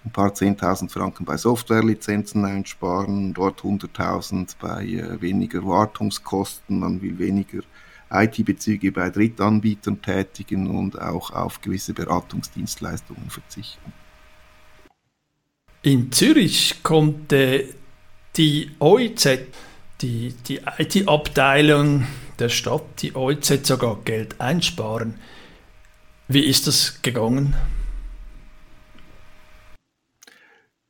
ein 0.06 0.12
paar 0.12 0.34
10.000 0.34 0.90
Franken 0.90 1.26
bei 1.26 1.38
Softwarelizenzen 1.38 2.44
einsparen, 2.44 3.34
dort 3.34 3.62
100.000 3.62 4.56
bei 4.60 4.86
äh, 4.86 5.22
weniger 5.22 5.66
Wartungskosten, 5.66 6.80
man 6.80 7.02
will 7.02 7.18
weniger 7.20 7.62
IT-Bezüge 8.12 8.92
bei 8.92 9.10
Drittanbietern 9.10 10.02
tätigen 10.02 10.68
und 10.68 11.02
auch 11.02 11.32
auf 11.32 11.62
gewisse 11.62 11.94
Beratungsdienstleistungen 11.94 13.30
verzichten. 13.30 13.94
In 15.86 16.14
Zürich 16.14 16.82
konnte 16.82 17.66
die 18.38 18.72
OIZ, 18.80 19.28
die, 20.02 20.34
die 20.48 20.62
IT-Abteilung 20.78 22.08
der 22.40 22.48
Stadt, 22.48 23.02
die 23.02 23.14
OIZ 23.14 23.68
sogar 23.68 24.00
Geld 24.06 24.40
einsparen. 24.40 25.16
Wie 26.30 26.46
ist 26.46 26.68
das 26.68 27.02
gegangen? 27.02 27.54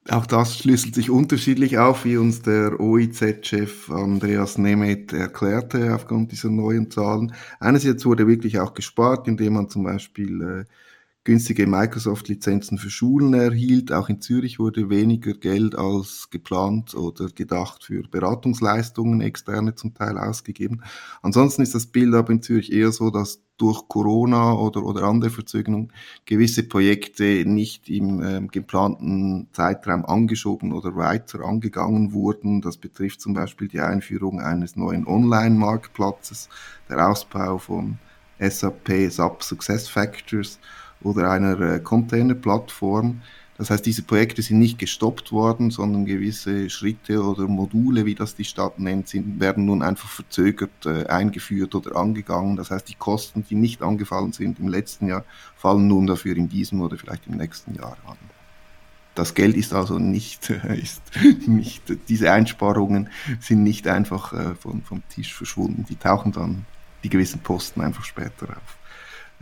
Auch 0.09 0.27
das 0.27 0.59
schlüsselt 0.59 0.93
sich 0.93 1.09
unterschiedlich 1.09 1.79
auf, 1.79 2.05
wie 2.05 2.17
uns 2.17 2.43
der 2.43 2.79
OIZ-Chef 2.79 3.89
Andreas 3.89 4.59
Nemeth 4.59 5.11
erklärte 5.11 5.95
aufgrund 5.95 6.31
dieser 6.31 6.51
neuen 6.51 6.91
Zahlen. 6.91 7.33
Einerseits 7.59 8.05
wurde 8.05 8.27
wirklich 8.27 8.59
auch 8.59 8.75
gespart, 8.75 9.27
indem 9.27 9.53
man 9.53 9.69
zum 9.69 9.85
Beispiel 9.85 10.41
äh, 10.41 10.65
günstige 11.23 11.67
Microsoft-Lizenzen 11.67 12.77
für 12.77 12.89
Schulen 12.89 13.33
erhielt. 13.33 13.93
Auch 13.93 14.09
in 14.09 14.19
Zürich 14.19 14.59
wurde 14.59 14.89
weniger 14.89 15.33
Geld 15.33 15.75
als 15.75 16.29
geplant 16.29 16.95
oder 16.95 17.27
gedacht 17.27 17.85
für 17.85 18.03
Beratungsleistungen, 18.03 19.21
externe 19.21 19.75
zum 19.75 19.93
Teil 19.93 20.17
ausgegeben. 20.17 20.83
Ansonsten 21.21 21.61
ist 21.61 21.75
das 21.75 21.85
Bild 21.85 22.13
aber 22.13 22.31
in 22.31 22.41
Zürich 22.41 22.73
eher 22.73 22.91
so, 22.91 23.09
dass 23.09 23.41
durch 23.57 23.87
Corona 23.87 24.53
oder, 24.53 24.83
oder 24.83 25.03
andere 25.03 25.29
Verzögerungen 25.29 25.93
gewisse 26.25 26.63
Projekte 26.63 27.45
nicht 27.45 27.87
im 27.87 28.21
ähm, 28.21 28.47
geplanten 28.49 29.47
Zeitraum 29.53 30.05
angeschoben 30.05 30.73
oder 30.73 30.95
weiter 30.95 31.41
angegangen 31.41 32.11
wurden. 32.11 32.61
Das 32.61 32.77
betrifft 32.77 33.21
zum 33.21 33.33
Beispiel 33.33 33.67
die 33.69 33.79
Einführung 33.79 34.41
eines 34.41 34.75
neuen 34.75 35.07
Online-Marktplatzes, 35.07 36.49
der 36.89 37.07
Ausbau 37.07 37.59
von 37.59 37.99
SAP 38.39 38.89
SAP 39.09 39.43
Success 39.43 39.87
Factors 39.87 40.59
oder 41.03 41.29
einer 41.29 41.59
äh, 41.59 41.79
Container-Plattform. 41.79 43.21
Das 43.57 43.69
heißt, 43.69 43.85
diese 43.85 44.01
Projekte 44.01 44.41
sind 44.41 44.57
nicht 44.59 44.79
gestoppt 44.79 45.31
worden, 45.31 45.69
sondern 45.69 46.05
gewisse 46.05 46.69
Schritte 46.69 47.23
oder 47.23 47.47
Module, 47.47 48.05
wie 48.05 48.15
das 48.15 48.35
die 48.35 48.45
Stadt 48.45 48.79
nennt, 48.79 49.07
sind, 49.07 49.39
werden 49.39 49.65
nun 49.65 49.83
einfach 49.83 50.09
verzögert 50.09 50.85
äh, 50.85 51.05
eingeführt 51.05 51.75
oder 51.75 51.95
angegangen. 51.95 52.55
Das 52.55 52.71
heißt, 52.71 52.89
die 52.89 52.95
Kosten, 52.95 53.45
die 53.47 53.55
nicht 53.55 53.83
angefallen 53.83 54.33
sind 54.33 54.59
im 54.59 54.67
letzten 54.67 55.07
Jahr, 55.07 55.23
fallen 55.55 55.87
nun 55.87 56.07
dafür 56.07 56.35
in 56.35 56.49
diesem 56.49 56.81
oder 56.81 56.97
vielleicht 56.97 57.27
im 57.27 57.37
nächsten 57.37 57.75
Jahr 57.75 57.97
an. 58.07 58.17
Das 59.15 59.35
Geld 59.35 59.55
ist 59.55 59.73
also 59.73 59.99
nicht, 59.99 60.49
ist 60.49 61.03
nicht 61.47 61.83
diese 62.09 62.31
Einsparungen 62.31 63.09
sind 63.39 63.61
nicht 63.61 63.87
einfach 63.87 64.33
äh, 64.33 64.55
von, 64.55 64.81
vom 64.81 65.03
Tisch 65.09 65.33
verschwunden. 65.33 65.85
Die 65.87 65.95
tauchen 65.95 66.31
dann 66.31 66.65
die 67.03 67.09
gewissen 67.09 67.39
Posten 67.41 67.81
einfach 67.81 68.05
später 68.05 68.49
auf. 68.49 68.77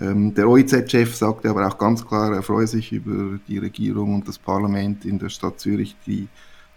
Ähm, 0.01 0.33
der 0.33 0.49
OIZ-Chef 0.49 1.15
sagte 1.15 1.49
aber 1.49 1.67
auch 1.67 1.77
ganz 1.77 2.05
klar, 2.05 2.33
er 2.33 2.41
freue 2.41 2.65
sich 2.65 2.91
über 2.91 3.39
die 3.47 3.59
Regierung 3.59 4.15
und 4.15 4.27
das 4.27 4.39
Parlament 4.39 5.05
in 5.05 5.19
der 5.19 5.29
Stadt 5.29 5.59
Zürich, 5.59 5.95
die 6.07 6.27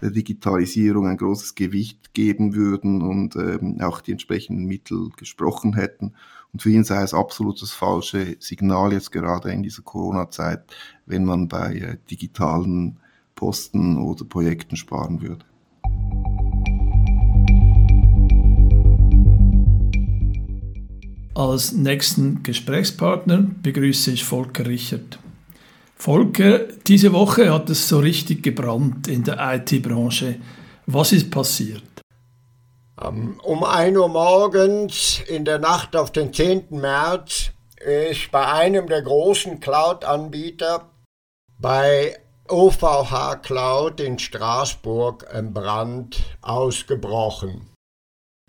der 0.03 0.11
Digitalisierung 0.11 1.07
ein 1.07 1.17
großes 1.17 1.55
Gewicht 1.55 2.13
geben 2.13 2.55
würden 2.55 3.01
und 3.01 3.37
ähm, 3.37 3.81
auch 3.81 4.03
die 4.03 4.13
entsprechenden 4.13 4.67
Mittel 4.67 5.09
gesprochen 5.17 5.75
hätten. 5.75 6.13
Und 6.53 6.61
für 6.61 6.71
ihn 6.71 6.85
sei 6.85 7.03
es 7.03 7.15
absolut 7.15 7.63
das 7.63 7.73
falsche 7.73 8.37
Signal 8.41 8.93
jetzt 8.93 9.11
gerade 9.11 9.51
in 9.53 9.63
dieser 9.63 9.83
Corona-Zeit, 9.83 10.63
wenn 11.07 11.25
man 11.25 11.49
bei 11.49 11.77
äh, 11.77 11.97
digitalen 12.11 12.99
Posten 13.35 13.97
oder 13.97 14.27
Projekten 14.27 14.77
sparen 14.77 15.23
würde. 15.23 15.47
Als 21.37 21.73
nächsten 21.73 22.45
Gesprächspartner 22.45 23.45
begrüße 23.61 24.13
ich 24.13 24.23
Volker 24.23 24.67
Richard. 24.67 25.19
Volker, 25.97 26.61
diese 26.87 27.13
Woche 27.13 27.53
hat 27.53 27.69
es 27.71 27.89
so 27.89 27.99
richtig 27.99 28.45
gebrannt 28.45 29.09
in 29.09 29.25
der 29.25 29.39
IT-Branche. 29.41 30.37
Was 30.87 31.11
ist 31.13 31.33
passiert? 31.33 31.83
Um 32.97 33.65
1 33.65 33.97
Uhr 33.97 34.09
morgens 34.09 35.23
in 35.27 35.45
der 35.45 35.59
Nacht 35.59 35.97
auf 35.97 36.13
den 36.13 36.33
10. 36.33 36.67
März 36.71 37.51
ist 37.85 38.31
bei 38.31 38.47
einem 38.47 38.87
der 38.87 39.03
großen 39.03 39.59
Cloud-Anbieter, 39.59 40.89
bei 41.59 42.17
OVH 42.49 43.43
Cloud 43.43 44.01
in 44.01 44.21
Straßburg, 44.21 45.27
ein 45.35 45.53
Brand 45.53 46.17
ausgebrochen. 46.43 47.71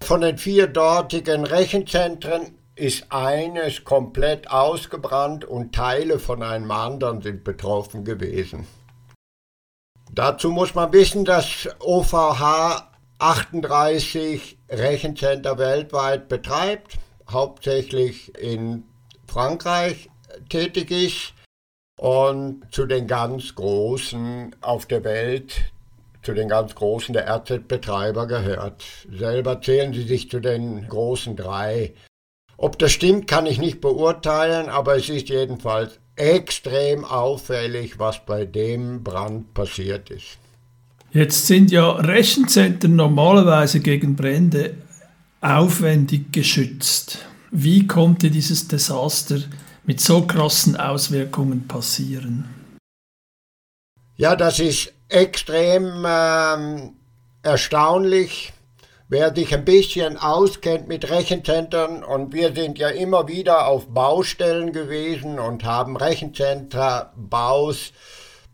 Von 0.03 0.21
den 0.21 0.37
vier 0.37 0.67
dortigen 0.67 1.45
Rechenzentren 1.45 2.59
ist 2.75 3.11
eines 3.11 3.83
komplett 3.83 4.49
ausgebrannt 4.49 5.45
und 5.45 5.73
Teile 5.73 6.19
von 6.19 6.43
einem 6.43 6.71
anderen 6.71 7.21
sind 7.21 7.43
betroffen 7.43 8.03
gewesen. 8.03 8.67
Dazu 10.11 10.49
muss 10.49 10.75
man 10.75 10.91
wissen, 10.93 11.25
dass 11.25 11.67
OVH 11.79 12.91
38 13.17 14.57
Rechencenter 14.69 15.57
weltweit 15.57 16.27
betreibt, 16.27 16.97
hauptsächlich 17.29 18.37
in 18.37 18.83
Frankreich 19.27 20.09
tätig 20.49 20.91
ist 20.91 21.33
und 21.99 22.61
zu 22.71 22.85
den 22.85 23.07
ganz 23.07 23.55
Großen 23.55 24.55
auf 24.61 24.85
der 24.85 25.03
Welt, 25.03 25.71
zu 26.23 26.33
den 26.33 26.49
ganz 26.49 26.75
Großen 26.75 27.13
der 27.13 27.29
RZ-Betreiber 27.29 28.27
gehört. 28.27 28.83
Selber 29.09 29.61
zählen 29.61 29.93
sie 29.93 30.03
sich 30.03 30.29
zu 30.29 30.39
den 30.39 30.87
großen 30.87 31.35
drei. 31.35 31.93
Ob 32.57 32.79
das 32.79 32.91
stimmt, 32.91 33.27
kann 33.27 33.45
ich 33.45 33.59
nicht 33.59 33.81
beurteilen, 33.81 34.69
aber 34.69 34.95
es 34.95 35.09
ist 35.09 35.29
jedenfalls 35.29 35.99
extrem 36.15 37.03
auffällig, 37.03 37.99
was 37.99 38.25
bei 38.25 38.45
dem 38.45 39.03
Brand 39.03 39.53
passiert 39.53 40.09
ist. 40.09 40.37
Jetzt 41.11 41.47
sind 41.47 41.71
ja 41.71 41.91
Rechenzentren 41.91 42.95
normalerweise 42.95 43.79
gegen 43.79 44.15
Brände 44.15 44.75
aufwendig 45.41 46.31
geschützt. 46.31 47.19
Wie 47.51 47.87
konnte 47.87 48.31
dieses 48.31 48.67
Desaster 48.67 49.39
mit 49.85 50.01
so 50.01 50.25
krassen 50.25 50.75
Auswirkungen 50.75 51.67
passieren? 51.67 52.49
Ja, 54.17 54.35
das 54.35 54.59
ist 54.59 54.93
extrem 55.07 56.05
ähm, 56.05 56.93
erstaunlich. 57.43 58.51
Wer 59.07 59.35
sich 59.35 59.53
ein 59.53 59.65
bisschen 59.65 60.17
auskennt 60.17 60.87
mit 60.87 61.11
Rechenzentren 61.11 62.03
und 62.03 62.33
wir 62.33 62.55
sind 62.55 62.79
ja 62.79 62.89
immer 62.89 63.27
wieder 63.27 63.67
auf 63.67 63.85
Baustellen 63.93 64.73
gewesen 64.73 65.37
und 65.37 65.63
haben 65.63 65.95
Rechenzenterbaus 65.95 67.93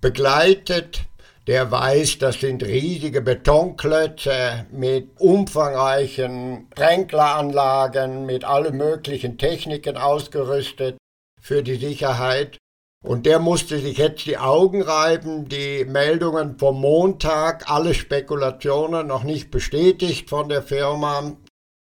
begleitet, 0.02 1.04
der 1.48 1.72
weiß, 1.72 2.18
das 2.18 2.42
sind 2.42 2.64
riesige 2.64 3.22
Betonklötze 3.22 4.66
mit 4.72 5.12
umfangreichen 5.22 6.68
Sprenkleranlagen, 6.74 8.26
mit 8.26 8.44
allen 8.44 8.76
möglichen 8.76 9.38
Techniken 9.38 9.96
ausgerüstet 9.96 10.98
für 11.40 11.64
die 11.64 11.76
Sicherheit. 11.76 12.58
Und 13.04 13.26
der 13.26 13.40
musste 13.40 13.80
sich 13.80 13.98
jetzt 13.98 14.26
die 14.26 14.38
Augen 14.38 14.84
reiben. 14.84 15.50
Die 15.50 15.86
Meldungen 15.86 16.60
vom 16.60 16.80
Montag, 16.80 17.70
alle 17.70 17.94
Spekulationen 17.96 19.08
noch 19.08 19.24
nicht 19.24 19.50
bestätigt 19.50 20.30
von 20.30 20.50
der 20.50 20.62
Firma, 20.62 21.36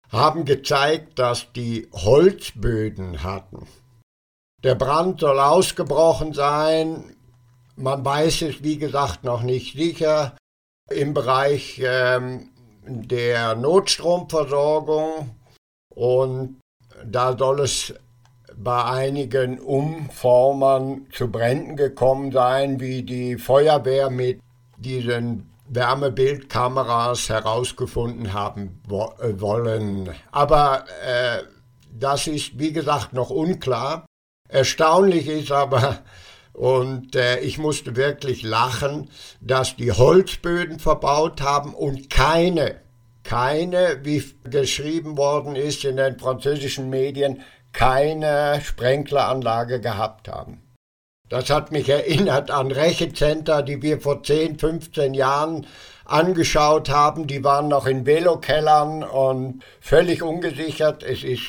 haben 0.09 0.45
gezeigt, 0.45 1.19
dass 1.19 1.51
die 1.53 1.89
Holzböden 1.93 3.23
hatten. 3.23 3.67
Der 4.63 4.75
Brand 4.75 5.19
soll 5.19 5.39
ausgebrochen 5.39 6.33
sein. 6.33 7.15
Man 7.75 8.05
weiß 8.05 8.43
es, 8.43 8.63
wie 8.63 8.77
gesagt, 8.77 9.23
noch 9.23 9.41
nicht 9.41 9.75
sicher. 9.75 10.37
Im 10.89 11.13
Bereich 11.13 11.81
ähm, 11.83 12.51
der 12.85 13.55
Notstromversorgung. 13.55 15.35
Und 15.89 16.59
da 17.03 17.37
soll 17.37 17.61
es 17.61 17.93
bei 18.57 18.83
einigen 18.83 19.59
Umformern 19.59 21.07
zu 21.11 21.31
Bränden 21.31 21.75
gekommen 21.75 22.31
sein, 22.31 22.79
wie 22.79 23.03
die 23.03 23.37
Feuerwehr 23.37 24.09
mit 24.09 24.39
diesen 24.77 25.51
Wärmebildkameras 25.67 27.29
herausgefunden 27.29 28.33
haben 28.33 28.81
wo 28.87 29.13
äh, 29.19 29.39
wollen. 29.39 30.09
Aber 30.31 30.85
äh, 31.05 31.43
das 31.91 32.27
ist, 32.27 32.59
wie 32.59 32.73
gesagt, 32.73 33.13
noch 33.13 33.29
unklar. 33.29 34.05
Erstaunlich 34.49 35.27
ist 35.27 35.51
aber, 35.51 35.99
und 36.53 37.15
äh, 37.15 37.39
ich 37.39 37.57
musste 37.57 37.95
wirklich 37.95 38.43
lachen, 38.43 39.09
dass 39.39 39.77
die 39.77 39.93
Holzböden 39.93 40.79
verbaut 40.79 41.41
haben 41.41 41.73
und 41.73 42.09
keine, 42.09 42.81
keine, 43.23 43.99
wie 44.03 44.23
geschrieben 44.43 45.17
worden 45.17 45.55
ist 45.55 45.85
in 45.85 45.95
den 45.95 46.19
französischen 46.19 46.89
Medien, 46.89 47.41
keine 47.73 48.61
Sprenkleranlage 48.61 49.79
gehabt 49.79 50.27
haben. 50.27 50.61
Das 51.29 51.49
hat 51.49 51.71
mich 51.71 51.87
erinnert 51.87 52.51
an 52.51 52.71
Rechenzenter, 52.71 53.63
die 53.63 53.81
wir 53.81 54.01
vor 54.01 54.21
10, 54.21 54.59
15 54.59 55.13
Jahren 55.13 55.65
angeschaut 56.03 56.89
haben. 56.89 57.25
Die 57.25 57.43
waren 57.43 57.69
noch 57.69 57.87
in 57.87 58.05
Velokellern 58.05 59.03
und 59.03 59.63
völlig 59.79 60.23
ungesichert. 60.23 61.03
Es 61.03 61.23
ist 61.23 61.43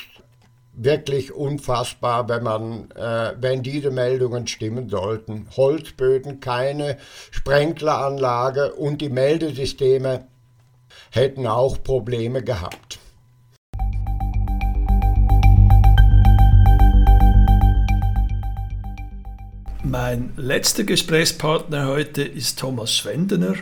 wirklich 0.71 1.33
unfassbar, 1.33 2.29
wenn 2.29 2.43
man, 2.43 2.91
äh, 2.91 3.33
wenn 3.39 3.61
diese 3.61 3.91
Meldungen 3.91 4.47
stimmen 4.47 4.89
sollten. 4.89 5.47
Holzböden, 5.55 6.39
keine 6.39 6.97
Sprenkleranlage 7.31 8.73
und 8.73 9.01
die 9.01 9.09
Meldesysteme 9.09 10.27
hätten 11.11 11.45
auch 11.45 11.83
Probleme 11.83 12.41
gehabt. 12.41 12.99
Mein 19.85 20.31
letzter 20.37 20.85
Gesprächspartner 20.85 21.87
heute 21.87 22.23
ist 22.23 22.57
Thomas 22.57 22.95
Schwendener. 22.95 23.55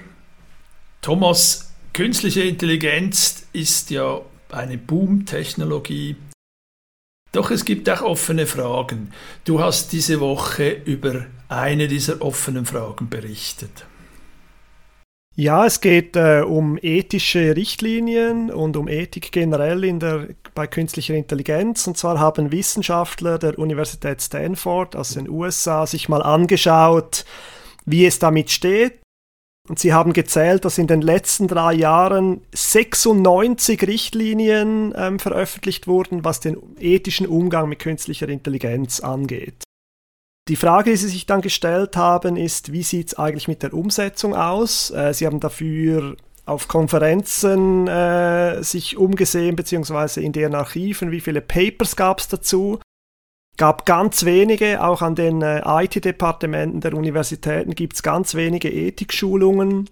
Thomas, 1.02 1.74
künstliche 1.94 2.42
Intelligenz 2.42 3.48
ist 3.54 3.90
ja 3.90 4.22
eine 4.52 4.78
Boom-Technologie. 4.78 6.16
Doch 7.32 7.50
es 7.50 7.66
gibt 7.66 7.90
auch 7.90 8.04
offene 8.04 8.46
Fragen. 8.46 9.12
Du 9.46 9.62
hast 9.62 9.94
diese 9.94 10.20
Woche 10.20 10.70
über 10.70 11.26
eine 11.50 11.88
dieser 11.88 12.22
offenen 12.22 12.68
Fragen 12.68 13.10
berichtet. 13.10 13.86
Ja, 15.36 15.66
es 15.66 15.82
geht 15.82 16.16
äh, 16.18 16.42
um 16.42 16.78
ethische 16.80 17.56
Richtlinien 17.56 18.52
und 18.52 18.78
um 18.78 18.88
Ethik 18.88 19.32
generell 19.32 19.84
in 19.84 20.00
der, 20.00 20.28
bei 20.62 20.68
künstlicher 20.68 21.16
Intelligenz. 21.16 21.88
Und 21.88 21.98
zwar 21.98 22.20
haben 22.20 22.52
Wissenschaftler 22.52 23.40
der 23.40 23.58
Universität 23.58 24.22
Stanford 24.22 24.96
aus 24.96 25.16
den 25.16 25.28
USA 25.28 25.88
sich 25.88 26.08
mal 26.08 26.22
angeschaut, 26.22 27.26
wie 27.86 28.06
es 28.06 28.20
damit 28.20 28.52
steht. 28.52 29.00
Und 29.68 29.80
sie 29.80 29.92
haben 29.92 30.14
gezählt, 30.14 30.64
dass 30.64 30.78
in 30.78 30.86
den 30.86 31.02
letzten 31.02 31.48
drei 31.48 31.74
Jahren 31.74 32.42
96 32.54 33.88
Richtlinien 33.88 34.94
ähm, 34.96 35.18
veröffentlicht 35.18 35.88
wurden, 35.88 36.24
was 36.24 36.42
den 36.42 36.58
ethischen 36.80 37.26
Umgang 37.26 37.68
mit 37.68 37.80
künstlicher 37.80 38.30
Intelligenz 38.30 39.00
angeht. 39.00 39.64
Die 40.48 40.56
Frage, 40.56 40.92
die 40.92 40.98
Sie 40.98 41.08
sich 41.08 41.26
dann 41.26 41.42
gestellt 41.42 41.98
haben, 41.98 42.38
ist, 42.38 42.72
wie 42.72 42.84
sieht 42.84 43.08
es 43.08 43.18
eigentlich 43.18 43.48
mit 43.48 43.64
der 43.64 43.74
Umsetzung 43.74 44.36
aus? 44.36 44.92
Äh, 44.92 45.16
Sie 45.16 45.26
haben 45.26 45.40
dafür 45.40 46.18
auf 46.46 46.68
Konferenzen 46.68 47.88
äh, 47.88 48.64
sich 48.64 48.98
umgesehen, 48.98 49.56
beziehungsweise 49.56 50.22
in 50.22 50.32
deren 50.32 50.56
Archiven, 50.56 51.12
wie 51.12 51.22
viele 51.22 51.42
Papers 51.42 51.96
gab 51.96 52.20
es 52.20 52.28
dazu? 52.28 52.80
Gab 53.58 53.86
ganz 53.86 54.26
wenige, 54.26 54.84
auch 54.84 55.02
an 55.02 55.16
den 55.16 55.42
äh, 55.42 55.62
IT-Departementen 55.66 56.82
der 56.82 56.94
Universitäten 56.94 57.76
gibt 57.76 57.96
es 57.96 58.04
ganz 58.04 58.34
wenige 58.34 58.72
Ethikschulungen. 58.72 59.90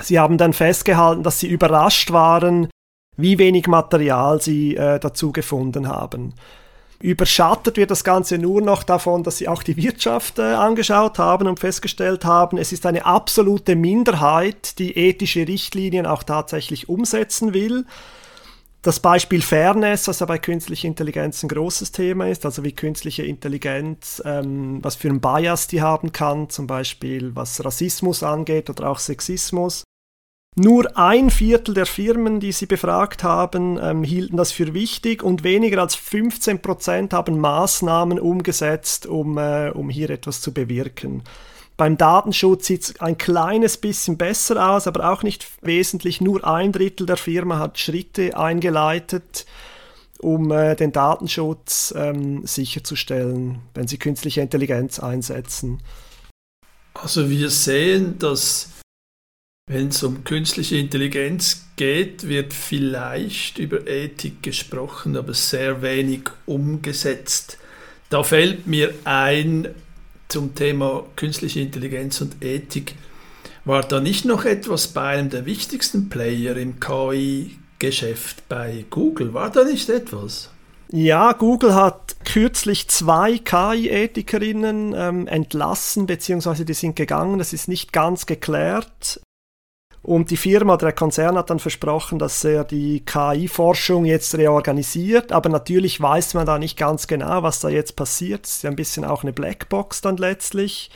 Sie 0.00 0.18
haben 0.18 0.38
dann 0.38 0.52
festgehalten, 0.52 1.22
dass 1.22 1.40
sie 1.40 1.48
überrascht 1.48 2.12
waren, 2.12 2.68
wie 3.16 3.38
wenig 3.38 3.66
Material 3.66 4.40
sie 4.40 4.76
äh, 4.76 4.98
dazu 4.98 5.32
gefunden 5.32 5.88
haben. 5.88 6.34
Überschattet 7.00 7.76
wird 7.76 7.92
das 7.92 8.02
Ganze 8.02 8.38
nur 8.38 8.60
noch 8.60 8.82
davon, 8.82 9.22
dass 9.22 9.38
sie 9.38 9.46
auch 9.46 9.62
die 9.62 9.76
Wirtschaft 9.76 10.40
äh, 10.40 10.42
angeschaut 10.42 11.18
haben 11.18 11.46
und 11.46 11.60
festgestellt 11.60 12.24
haben, 12.24 12.58
es 12.58 12.72
ist 12.72 12.86
eine 12.86 13.06
absolute 13.06 13.76
Minderheit, 13.76 14.78
die 14.80 14.96
ethische 14.96 15.46
Richtlinien 15.46 16.06
auch 16.06 16.24
tatsächlich 16.24 16.88
umsetzen 16.88 17.54
will. 17.54 17.84
Das 18.82 19.00
Beispiel 19.00 19.42
Fairness, 19.42 20.08
was 20.08 20.20
ja 20.20 20.26
bei 20.26 20.38
künstlicher 20.38 20.88
Intelligenz 20.88 21.42
ein 21.42 21.48
großes 21.48 21.92
Thema 21.92 22.28
ist, 22.28 22.44
also 22.44 22.64
wie 22.64 22.72
künstliche 22.72 23.24
Intelligenz, 23.24 24.20
ähm, 24.24 24.78
was 24.82 24.96
für 24.96 25.08
einen 25.08 25.20
Bias 25.20 25.68
die 25.68 25.82
haben 25.82 26.10
kann, 26.10 26.50
zum 26.50 26.66
Beispiel 26.66 27.34
was 27.34 27.64
Rassismus 27.64 28.22
angeht 28.24 28.70
oder 28.70 28.88
auch 28.88 28.98
Sexismus. 28.98 29.84
Nur 30.56 30.98
ein 30.98 31.30
Viertel 31.30 31.74
der 31.74 31.86
Firmen, 31.86 32.40
die 32.40 32.50
sie 32.50 32.66
befragt 32.66 33.22
haben, 33.22 33.78
ähm, 33.80 34.02
hielten 34.02 34.36
das 34.36 34.50
für 34.50 34.74
wichtig 34.74 35.22
und 35.22 35.44
weniger 35.44 35.80
als 35.80 35.94
15 35.94 36.60
Prozent 36.60 37.12
haben 37.12 37.38
Maßnahmen 37.38 38.18
umgesetzt, 38.18 39.06
um, 39.06 39.38
äh, 39.38 39.70
um 39.70 39.88
hier 39.88 40.10
etwas 40.10 40.40
zu 40.40 40.52
bewirken. 40.52 41.22
Beim 41.76 41.96
Datenschutz 41.96 42.66
sieht 42.66 42.82
es 42.82 43.00
ein 43.00 43.16
kleines 43.18 43.76
bisschen 43.76 44.18
besser 44.18 44.70
aus, 44.70 44.88
aber 44.88 45.12
auch 45.12 45.22
nicht 45.22 45.46
wesentlich. 45.62 46.20
Nur 46.20 46.44
ein 46.44 46.72
Drittel 46.72 47.06
der 47.06 47.16
Firma 47.16 47.60
hat 47.60 47.78
Schritte 47.78 48.36
eingeleitet, 48.36 49.46
um 50.18 50.50
äh, 50.50 50.74
den 50.74 50.90
Datenschutz 50.90 51.94
ähm, 51.96 52.44
sicherzustellen, 52.44 53.60
wenn 53.74 53.86
sie 53.86 53.98
künstliche 53.98 54.40
Intelligenz 54.40 54.98
einsetzen. 54.98 55.80
Also 56.94 57.30
wir 57.30 57.48
sehen, 57.48 58.18
dass 58.18 58.70
wenn 59.68 59.88
es 59.88 60.02
um 60.02 60.24
künstliche 60.24 60.76
Intelligenz 60.76 61.66
geht, 61.76 62.26
wird 62.26 62.54
vielleicht 62.54 63.58
über 63.58 63.86
Ethik 63.86 64.42
gesprochen, 64.42 65.16
aber 65.16 65.34
sehr 65.34 65.82
wenig 65.82 66.22
umgesetzt. 66.46 67.58
Da 68.08 68.22
fällt 68.22 68.66
mir 68.66 68.94
ein 69.04 69.68
zum 70.28 70.54
Thema 70.54 71.04
künstliche 71.16 71.60
Intelligenz 71.60 72.20
und 72.20 72.42
Ethik 72.42 72.94
War 73.64 73.82
da 73.82 74.00
nicht 74.00 74.24
noch 74.24 74.46
etwas 74.46 74.88
bei 74.88 75.18
einem 75.18 75.28
der 75.28 75.44
wichtigsten 75.44 76.08
Player 76.08 76.56
im 76.56 76.80
KI-Geschäft 76.80 78.48
bei 78.48 78.86
Google? 78.88 79.34
War 79.34 79.50
da 79.50 79.64
nicht 79.64 79.90
etwas? 79.90 80.50
Ja, 80.90 81.32
Google 81.32 81.74
hat 81.74 82.16
kürzlich 82.24 82.88
zwei 82.88 83.36
KI-Ethikerinnen 83.36 84.94
ähm, 84.96 85.26
entlassen, 85.26 86.06
beziehungsweise 86.06 86.64
die 86.64 86.72
sind 86.72 86.96
gegangen. 86.96 87.38
Das 87.38 87.52
ist 87.52 87.68
nicht 87.68 87.92
ganz 87.92 88.24
geklärt. 88.24 89.20
Und 90.08 90.30
die 90.30 90.38
Firma, 90.38 90.78
der 90.78 90.94
Konzern 90.94 91.36
hat 91.36 91.50
dann 91.50 91.58
versprochen, 91.58 92.18
dass 92.18 92.42
er 92.42 92.64
die 92.64 93.04
KI-Forschung 93.04 94.06
jetzt 94.06 94.38
reorganisiert. 94.38 95.32
Aber 95.32 95.50
natürlich 95.50 96.00
weiß 96.00 96.32
man 96.32 96.46
da 96.46 96.58
nicht 96.58 96.78
ganz 96.78 97.08
genau, 97.08 97.42
was 97.42 97.60
da 97.60 97.68
jetzt 97.68 97.94
passiert. 97.94 98.46
Es 98.46 98.54
ist 98.54 98.62
ja 98.62 98.70
ein 98.70 98.76
bisschen 98.76 99.04
auch 99.04 99.22
eine 99.22 99.34
Blackbox 99.34 100.00
dann 100.00 100.16
letztlich. 100.16 100.90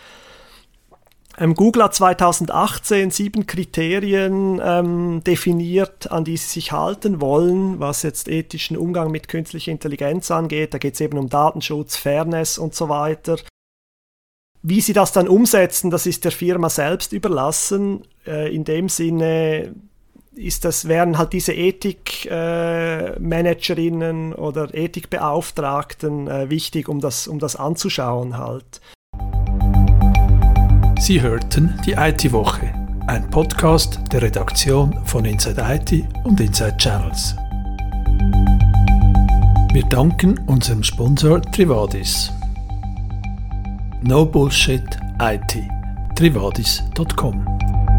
Ähm, 1.37 1.55
Google 1.55 1.83
hat 1.83 1.94
2018 1.94 3.11
sieben 3.11 3.44
Kriterien 3.46 4.59
ähm, 4.64 5.22
definiert, 5.27 6.11
an 6.11 6.25
die 6.25 6.38
sie 6.38 6.48
sich 6.48 6.72
halten 6.72 7.20
wollen, 7.20 7.81
was 7.81 8.05
jetzt 8.05 8.29
ethischen 8.29 8.79
Umgang 8.79 9.11
mit 9.11 9.29
künstlicher 9.29 9.72
Intelligenz 9.72 10.31
angeht. 10.31 10.72
Da 10.72 10.79
geht 10.79 10.94
es 10.94 11.03
eben 11.03 11.18
um 11.18 11.29
Datenschutz, 11.29 11.96
Fairness 11.96 12.57
und 12.57 12.75
so 12.75 12.88
weiter. 12.88 13.37
Wie 14.62 14.81
sie 14.81 14.92
das 14.92 15.11
dann 15.11 15.27
umsetzen, 15.27 15.90
das 15.90 16.07
ist 16.07 16.25
der 16.25 16.31
Firma 16.31 16.70
selbst 16.70 17.12
überlassen. 17.12 18.03
Äh, 18.25 18.55
in 18.55 18.62
dem 18.62 18.88
Sinne 18.88 19.75
ist 20.37 20.64
das, 20.64 20.87
wären 20.87 21.18
halt 21.18 21.33
diese 21.33 21.53
Ethikmanagerinnen 21.53 24.33
äh, 24.33 24.37
oder 24.37 24.72
Ethikbeauftragten 24.72 26.29
äh, 26.29 26.48
wichtig, 26.48 26.88
um 26.88 27.01
das, 27.01 27.27
um 27.27 27.40
das 27.40 27.57
anzuschauen 27.57 28.38
halt. 28.38 28.81
Sie 31.01 31.20
hörten 31.20 31.77
die 31.85 31.94
IT-Woche, 31.94 32.72
ein 33.09 33.29
Podcast 33.31 33.98
der 34.12 34.22
Redaktion 34.22 34.96
von 35.05 35.25
Inside 35.25 35.61
IT 35.61 36.05
und 36.22 36.40
Inside 36.40 36.77
Channels. 36.77 37.35
Wir 39.72 39.83
danken 39.88 40.38
unserem 40.46 40.85
Sponsor 40.85 41.42
Trivadis. 41.42 42.31
No 44.05 44.25
Bullshit 44.27 44.99
IT. 45.21 45.65
Trivadis.com 46.17 47.91